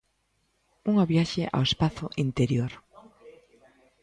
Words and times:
Unha 0.91 1.07
viaxe 1.11 1.41
ao 1.47 1.65
espazo 1.69 2.05
interior. 2.25 2.71